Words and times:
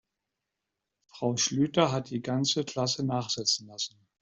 Frau 1.09 1.37
Schlüter 1.37 1.91
hat 1.91 2.09
die 2.09 2.23
ganze 2.23 2.65
Klasse 2.65 3.05
nachsitzen 3.05 3.67
lassen. 3.67 4.03